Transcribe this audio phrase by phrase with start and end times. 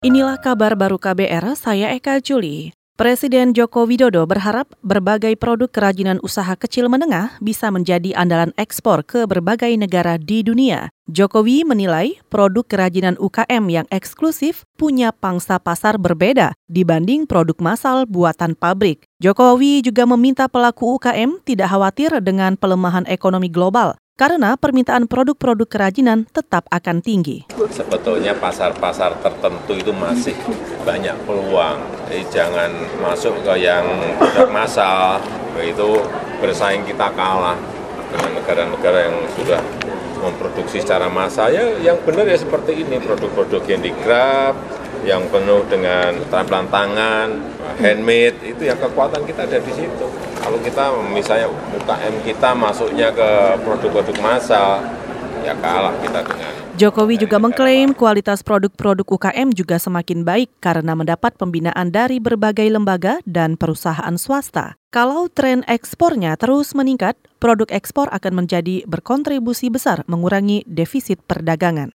[0.00, 2.72] Inilah kabar baru KBR, saya Eka Juli.
[2.96, 9.28] Presiden Joko Widodo berharap berbagai produk kerajinan usaha kecil menengah bisa menjadi andalan ekspor ke
[9.28, 10.88] berbagai negara di dunia.
[11.04, 18.56] Jokowi menilai produk kerajinan UKM yang eksklusif punya pangsa pasar berbeda dibanding produk massal buatan
[18.56, 19.04] pabrik.
[19.20, 26.28] Jokowi juga meminta pelaku UKM tidak khawatir dengan pelemahan ekonomi global karena permintaan produk-produk kerajinan
[26.28, 27.48] tetap akan tinggi.
[27.56, 30.36] Sebetulnya pasar-pasar tertentu itu masih
[30.84, 31.80] banyak peluang.
[32.04, 32.68] Jadi jangan
[33.00, 33.88] masuk ke yang
[34.20, 35.24] produk massal,
[35.56, 36.04] itu
[36.36, 37.56] bersaing kita kalah
[38.12, 39.60] dengan negara-negara yang sudah
[40.20, 41.48] memproduksi secara massal.
[41.48, 44.52] Ya, yang benar ya seperti ini, produk-produk yang digrab,
[45.00, 47.28] yang penuh dengan terampilan tangan,
[47.80, 50.06] handmade, itu yang kekuatan kita ada di situ.
[50.40, 53.28] Kalau kita misalnya UKM kita masuknya ke
[53.64, 54.84] produk-produk massal,
[55.42, 61.36] ya kalah kita dengan Jokowi juga mengklaim kualitas produk-produk UKM juga semakin baik karena mendapat
[61.36, 64.80] pembinaan dari berbagai lembaga dan perusahaan swasta.
[64.88, 71.92] Kalau tren ekspornya terus meningkat, produk ekspor akan menjadi berkontribusi besar mengurangi defisit perdagangan.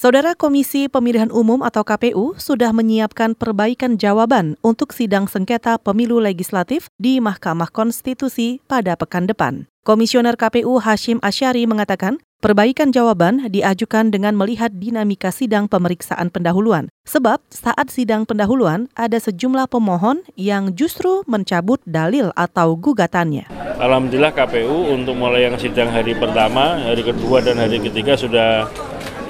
[0.00, 6.88] Saudara Komisi Pemilihan Umum atau KPU sudah menyiapkan perbaikan jawaban untuk sidang sengketa pemilu legislatif
[6.96, 9.68] di Mahkamah Konstitusi pada pekan depan.
[9.84, 16.88] Komisioner KPU Hashim Asyari mengatakan, perbaikan jawaban diajukan dengan melihat dinamika sidang pemeriksaan pendahuluan.
[17.04, 23.52] Sebab saat sidang pendahuluan ada sejumlah pemohon yang justru mencabut dalil atau gugatannya.
[23.76, 28.64] Alhamdulillah KPU untuk mulai yang sidang hari pertama, hari kedua dan hari ketiga sudah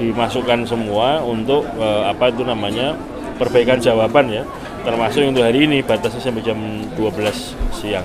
[0.00, 2.96] dimasukkan semua untuk uh, apa itu namanya
[3.36, 4.42] perbaikan jawaban ya
[4.80, 6.56] termasuk untuk hari ini batasnya sampai jam
[6.96, 8.04] 12 siang.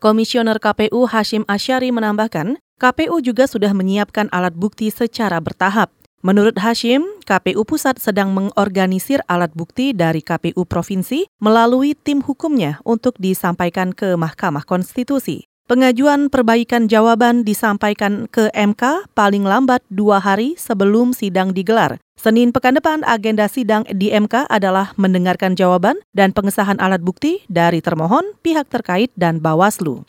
[0.00, 5.92] Komisioner KPU Hashim Asyari menambahkan, KPU juga sudah menyiapkan alat bukti secara bertahap.
[6.20, 13.16] Menurut Hashim, KPU Pusat sedang mengorganisir alat bukti dari KPU Provinsi melalui tim hukumnya untuk
[13.16, 15.49] disampaikan ke Mahkamah Konstitusi.
[15.70, 22.02] Pengajuan perbaikan jawaban disampaikan ke MK paling lambat dua hari sebelum sidang digelar.
[22.18, 27.78] Senin pekan depan agenda sidang di MK adalah mendengarkan jawaban dan pengesahan alat bukti dari
[27.78, 30.02] termohon, pihak terkait, dan Bawaslu.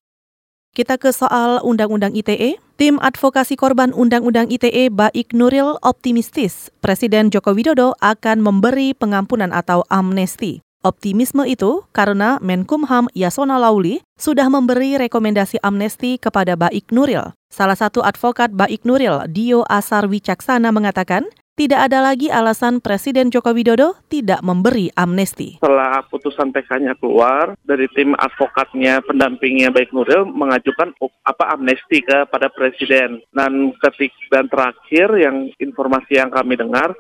[0.74, 2.58] Kita ke soal Undang-Undang ITE.
[2.82, 9.86] Tim advokasi korban Undang-Undang ITE Baik Nuril optimistis Presiden Joko Widodo akan memberi pengampunan atau
[9.94, 10.66] amnesti.
[10.82, 17.38] Optimisme itu karena Menkumham Yasona Lauli sudah memberi rekomendasi amnesti kepada Baik Nuril.
[17.54, 23.54] Salah satu advokat Baik Nuril, Dio Asar Wicaksana mengatakan, tidak ada lagi alasan Presiden Joko
[23.54, 25.62] Widodo tidak memberi amnesti.
[25.62, 33.22] Setelah putusan PK-nya keluar, dari tim advokatnya, pendampingnya Baik Nuril mengajukan apa amnesti kepada Presiden.
[33.30, 36.98] Dan ketik dan terakhir yang informasi yang kami dengar,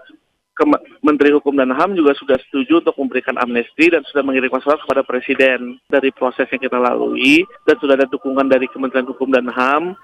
[1.01, 5.01] Menteri Hukum dan HAM juga sudah setuju untuk memberikan amnesti dan sudah mengirim surat kepada
[5.01, 5.79] Presiden.
[5.89, 9.97] Dari proses yang kita lalui dan sudah ada dukungan dari Kementerian Hukum dan HAM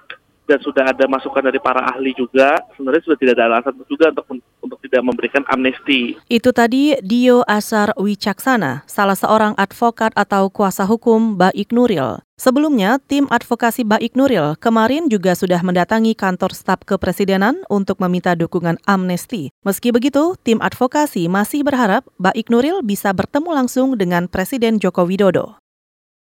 [0.48, 4.40] dan sudah ada masukan dari para ahli juga, sebenarnya sudah tidak ada alasan juga untuk
[4.88, 6.16] tidak memberikan amnesti.
[6.32, 12.24] Itu tadi Dio Asar Wicaksana, salah seorang advokat atau kuasa hukum Baik Nuril.
[12.40, 18.80] Sebelumnya, tim advokasi Baik Nuril kemarin juga sudah mendatangi kantor staf kepresidenan untuk meminta dukungan
[18.88, 19.52] amnesti.
[19.66, 25.60] Meski begitu, tim advokasi masih berharap Baik Nuril bisa bertemu langsung dengan Presiden Joko Widodo.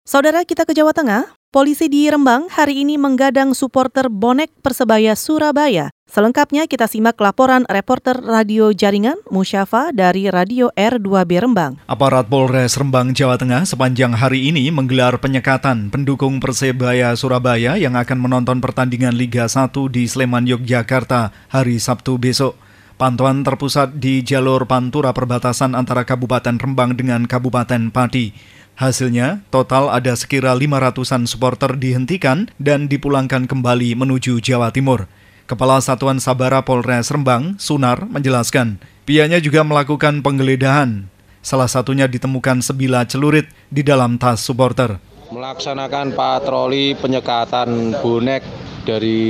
[0.05, 5.95] Saudara kita ke Jawa Tengah, polisi di Rembang hari ini menggadang supporter bonek Persebaya Surabaya.
[6.11, 11.79] Selengkapnya kita simak laporan reporter radio jaringan Musyafa dari Radio R2B Rembang.
[11.87, 18.19] Aparat Polres Rembang, Jawa Tengah sepanjang hari ini menggelar penyekatan pendukung Persebaya Surabaya yang akan
[18.19, 22.64] menonton pertandingan Liga 1 di Sleman, Yogyakarta hari Sabtu besok.
[22.95, 28.31] Pantauan terpusat di jalur pantura perbatasan antara Kabupaten Rembang dengan Kabupaten Pati.
[28.79, 35.11] Hasilnya, total ada sekira 500-an supporter dihentikan dan dipulangkan kembali menuju Jawa Timur.
[35.51, 41.11] Kepala Satuan Sabara Polres Rembang, Sunar, menjelaskan, pihaknya juga melakukan penggeledahan.
[41.43, 45.03] Salah satunya ditemukan sebilah celurit di dalam tas supporter.
[45.35, 48.47] Melaksanakan patroli penyekatan bonek
[48.85, 49.21] dari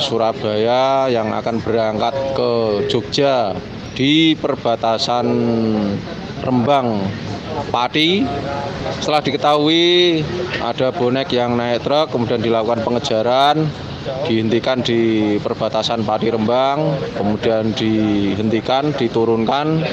[0.00, 2.52] Surabaya yang akan berangkat ke
[2.88, 3.52] Jogja
[3.94, 5.26] di perbatasan
[6.42, 7.04] Rembang
[7.70, 8.24] Pati.
[8.98, 10.20] Setelah diketahui
[10.58, 13.68] ada bonek yang naik truk, kemudian dilakukan pengejaran,
[14.26, 19.84] dihentikan di perbatasan Pati Rembang, kemudian dihentikan, diturunkan,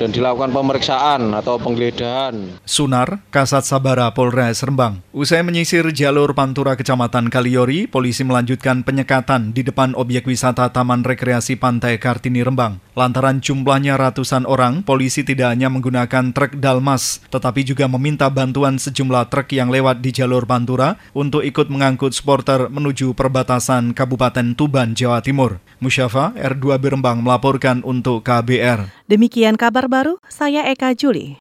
[0.00, 2.64] dan dilakukan pemeriksaan atau penggeledahan.
[2.64, 5.04] Sunar, Kasat Sabara Polres Rembang.
[5.12, 11.60] Usai menyisir jalur Pantura Kecamatan Kaliori, polisi melanjutkan penyekatan di depan objek wisata Taman Rekreasi
[11.60, 12.80] Pantai Kartini Rembang.
[13.00, 19.32] Lantaran jumlahnya ratusan orang, polisi tidak hanya menggunakan truk Dalmas, tetapi juga meminta bantuan sejumlah
[19.32, 25.24] truk yang lewat di jalur Pantura untuk ikut mengangkut supporter menuju perbatasan Kabupaten Tuban, Jawa
[25.24, 25.64] Timur.
[25.80, 28.92] Musyafa R2 Birembang melaporkan untuk KBR.
[29.08, 31.40] Demikian kabar baru, saya Eka Juli.